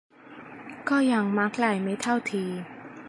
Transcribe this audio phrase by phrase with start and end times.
[0.89, 2.49] ก็ยังมาไกลไม่เท่าที่